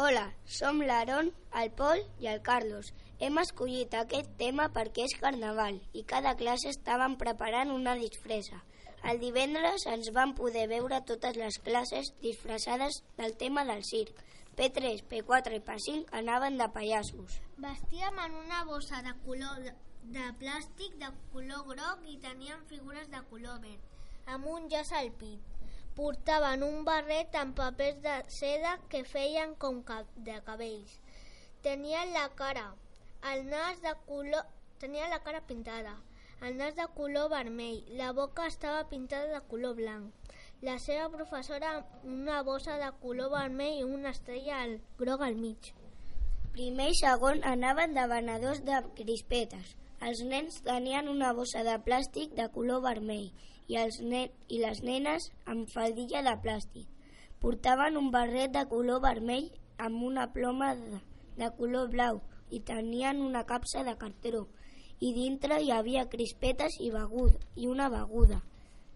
[0.00, 2.92] Hola, som l'Aaron, el Pol i el Carlos.
[3.18, 8.60] Hem escollit aquest tema perquè és carnaval i cada classe estaven preparant una disfressa.
[9.10, 14.22] El divendres ens van poder veure totes les classes disfressades del tema del circ.
[14.54, 17.40] P3, P4 i P5 anaven de pallassos.
[17.66, 23.26] Vestíem en una bossa de color de, plàstic de color groc i teníem figures de
[23.34, 23.94] color verd,
[24.30, 25.57] amb un llaç al pit.
[25.98, 29.80] Portaven un barret amb papers de seda que feien com
[30.26, 30.92] de cabells.
[31.64, 32.68] Tenien la cara,
[33.32, 34.44] el nas de color...
[34.78, 35.96] Tenia la cara pintada,
[36.40, 40.30] el nas de color vermell, la boca estava pintada de color blanc.
[40.62, 41.72] La seva professora
[42.04, 45.72] una bossa de color vermell i una estrella al, groc al mig.
[46.54, 49.74] Primer i segon anaven de venedors de crispetes.
[50.00, 53.30] Els nens tenien una bossa de plàstic de color vermell
[53.66, 56.86] i, els nen i les nenes amb faldilla de plàstic.
[57.42, 61.00] Portaven un barret de color vermell amb una ploma de,
[61.38, 62.20] de color blau
[62.50, 64.46] i tenien una capsa de cartró
[65.00, 68.40] i dintre hi havia crispetes i, beguda, i una beguda.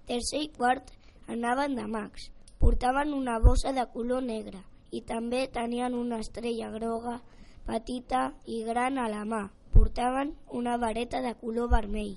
[0.07, 0.91] Tercer i quart
[1.31, 2.31] anaven de mags.
[2.59, 7.19] Portaven una bossa de color negre i també tenien una estrella groga
[7.67, 9.43] petita i gran a la mà.
[9.73, 12.17] Portaven una vareta de color vermell.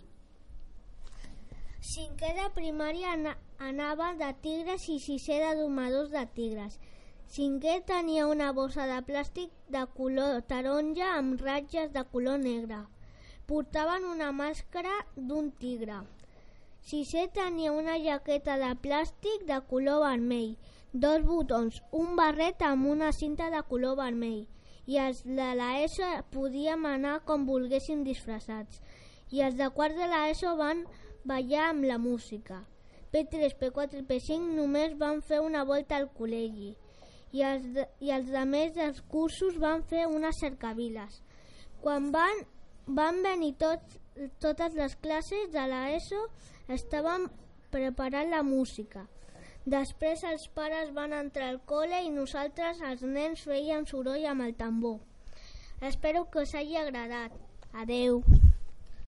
[1.89, 3.35] Cinquè de primària ana
[3.67, 6.75] anava de tigres i sisè de domadors de tigres.
[7.35, 12.81] Cinquè tenia una bossa de plàstic de color taronja amb ratlles de color negre.
[13.47, 16.01] Portaven una màscara d'un tigre.
[16.89, 20.57] Sisè tenia una jaqueta de plàstic de color vermell,
[20.91, 24.43] dos botons, un barret amb una cinta de color vermell
[24.85, 28.81] i els de l'ESO podíem anar com volguéssim disfressats
[29.33, 30.85] i els de quart de l'ESO van
[31.25, 32.61] ballar amb la música.
[33.13, 36.73] P3, P4 i P5 només van fer una volta al col·legi
[37.35, 41.21] i els, de, i els de més dels cursos van fer unes cercaviles.
[41.81, 42.43] Quan van,
[42.85, 43.97] van venir tots,
[44.43, 46.21] totes les classes de l'ESO
[46.71, 47.27] estaven
[47.71, 49.05] preparant la música.
[49.73, 54.53] Després els pares van entrar al col·le i nosaltres, els nens, fèiem soroll amb el
[54.61, 54.99] tambor.
[55.81, 57.33] Espero que us hagi agradat.
[57.73, 58.21] Adeu.